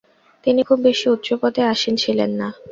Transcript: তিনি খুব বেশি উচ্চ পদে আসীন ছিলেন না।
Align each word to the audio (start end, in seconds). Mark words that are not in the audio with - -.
তিনি 0.43 0.61
খুব 0.63 0.79
বেশি 0.87 1.05
উচ্চ 1.09 1.27
পদে 1.41 1.61
আসীন 1.73 1.95
ছিলেন 2.03 2.31
না। 2.39 2.47